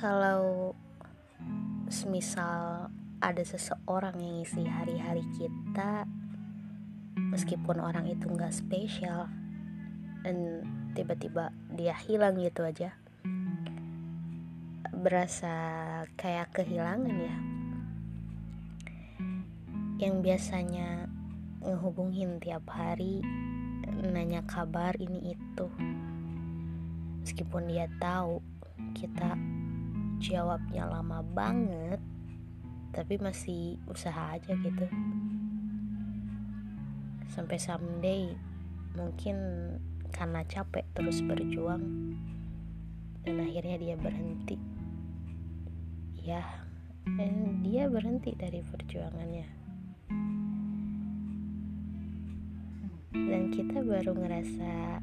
[0.00, 0.72] kalau
[1.92, 2.88] semisal
[3.20, 6.08] ada seseorang yang ngisi hari-hari kita
[7.28, 9.28] meskipun orang itu nggak spesial
[10.24, 10.64] dan
[10.96, 12.96] tiba-tiba dia hilang gitu aja
[15.00, 15.52] berasa
[16.16, 17.36] kayak kehilangan ya.
[20.00, 20.88] Yang biasanya
[21.60, 23.20] ngehubungin tiap hari
[24.00, 25.68] nanya kabar ini itu
[27.20, 28.40] meskipun dia tahu
[28.96, 29.29] kita
[30.20, 32.00] jawabnya lama banget
[32.92, 34.86] tapi masih usaha aja gitu.
[37.32, 38.36] Sampai someday
[38.92, 39.36] mungkin
[40.12, 42.12] karena capek terus berjuang
[43.24, 44.58] dan akhirnya dia berhenti.
[46.20, 46.44] Ya
[47.16, 49.48] dan dia berhenti dari perjuangannya.
[53.10, 55.00] Dan kita baru ngerasa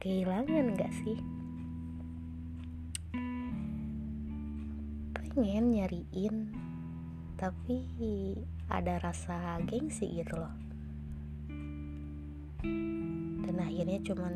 [0.00, 1.20] kehilangan gak sih
[5.30, 6.50] pengen nyariin
[7.38, 7.86] tapi
[8.68, 10.52] ada rasa gengsi gitu loh.
[13.40, 14.34] Dan akhirnya cuman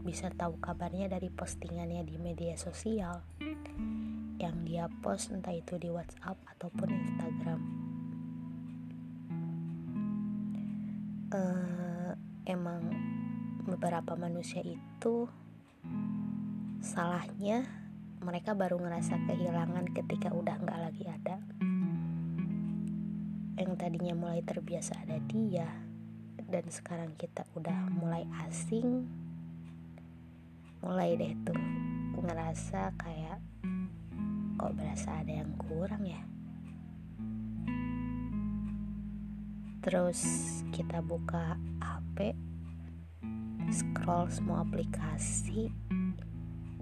[0.00, 3.20] bisa tahu kabarnya dari postingannya di media sosial.
[4.40, 7.60] Yang dia post entah itu di WhatsApp ataupun Instagram.
[11.28, 12.16] Uh,
[12.48, 12.88] emang
[13.68, 15.28] beberapa manusia itu
[16.80, 17.68] salahnya
[18.18, 21.36] mereka baru ngerasa kehilangan ketika udah nggak lagi ada.
[23.58, 25.66] Yang tadinya mulai terbiasa ada dia
[26.48, 29.06] dan sekarang kita udah mulai asing.
[30.82, 31.58] Mulai deh tuh
[32.18, 33.38] ngerasa kayak
[34.58, 36.22] kok berasa ada yang kurang ya?
[39.78, 40.20] Terus
[40.74, 42.34] kita buka HP
[43.68, 45.70] scroll semua aplikasi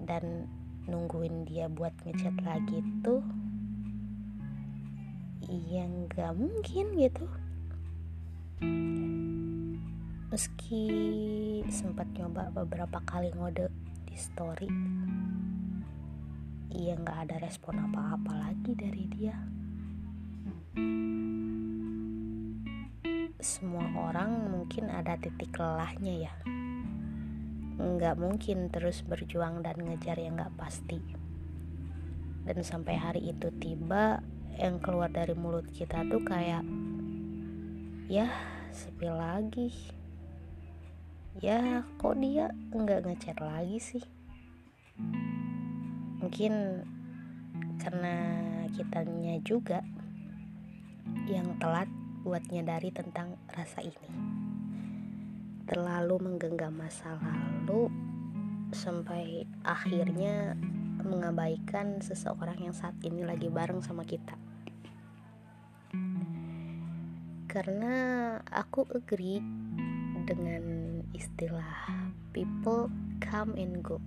[0.07, 0.47] dan
[0.87, 3.19] nungguin dia buat ngechat lagi tuh
[5.51, 7.27] iya nggak mungkin gitu.
[10.31, 10.87] Meski
[11.71, 13.67] sempat nyoba beberapa kali ngode
[14.07, 14.71] di story
[16.71, 19.37] iya nggak ada respon apa-apa lagi dari dia.
[23.43, 26.35] Semua orang mungkin ada titik lelahnya ya
[27.77, 30.97] nggak mungkin terus berjuang dan ngejar yang nggak pasti.
[32.47, 34.25] Dan sampai hari itu tiba
[34.57, 36.65] yang keluar dari mulut kita tuh kayak
[38.09, 38.33] ya
[38.73, 39.69] sepi lagi.
[41.37, 44.05] Ya kok dia nggak ngechat lagi sih?
[46.25, 46.81] Mungkin
[47.77, 48.17] karena
[48.73, 49.85] kitanya juga
[51.29, 51.91] yang telat
[52.25, 54.11] buat nyadari tentang rasa ini
[55.67, 57.91] terlalu menggenggam masa lalu
[58.71, 60.55] sampai akhirnya
[61.03, 64.35] mengabaikan seseorang yang saat ini lagi bareng sama kita.
[67.51, 67.95] Karena
[68.47, 69.43] aku agree
[70.27, 72.91] dengan istilah people
[73.23, 74.03] come and go.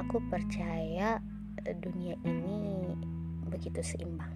[0.00, 1.20] Aku percaya
[1.80, 2.92] dunia ini
[3.48, 4.32] begitu seimbang.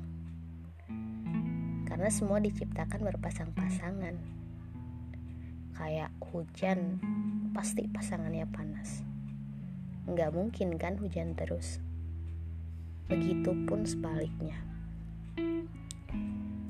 [1.84, 4.37] Karena semua diciptakan berpasang-pasangan
[5.78, 6.98] kayak hujan
[7.54, 9.06] pasti pasangannya panas.
[10.10, 11.78] Nggak mungkin kan hujan terus.
[13.06, 14.58] Begitupun sebaliknya.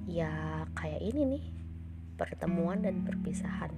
[0.04, 1.44] Ya kayak ini nih
[2.20, 3.72] pertemuan dan perpisahan.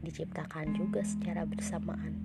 [0.00, 2.16] Diciptakan juga secara bersamaan.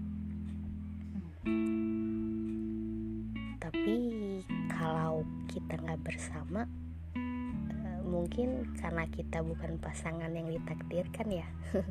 [3.59, 3.95] Tapi
[4.71, 6.63] kalau kita nggak bersama
[8.19, 11.47] mungkin karena kita bukan pasangan yang ditakdirkan ya.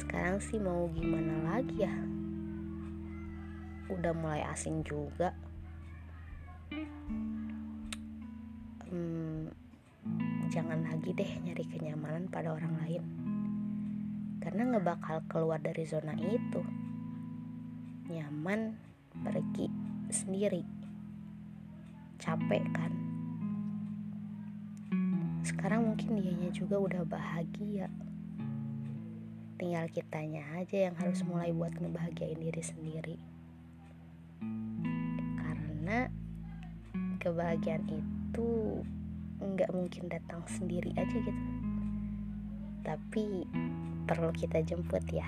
[0.00, 1.92] Sekarang sih mau gimana lagi ya?
[3.92, 5.36] Udah mulai asing juga.
[8.88, 9.52] Hmm,
[10.48, 13.04] jangan lagi deh nyari kenyamanan pada orang lain.
[14.40, 16.64] Karena nggak bakal keluar dari zona itu.
[18.08, 18.80] Nyaman
[19.20, 19.68] pergi
[20.08, 20.75] sendiri
[22.36, 22.92] capek kan.
[25.40, 27.88] Sekarang mungkin dianya juga udah bahagia.
[29.56, 33.16] Tinggal kitanya aja yang harus mulai buat ngebahagiain diri sendiri.
[35.40, 36.12] Karena
[37.24, 38.48] kebahagiaan itu
[39.40, 41.44] nggak mungkin datang sendiri aja gitu.
[42.84, 43.48] Tapi
[44.04, 45.24] perlu kita jemput ya.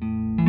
[0.00, 0.43] thank you